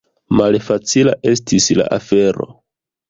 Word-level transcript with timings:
Malfacila 0.39 1.13
estis 1.33 1.69
la 1.81 1.89
afero. 2.01 2.49